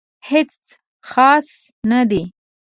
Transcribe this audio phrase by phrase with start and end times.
[0.29, 0.51] هیڅ
[1.09, 1.49] خاص
[1.89, 2.21] نه دي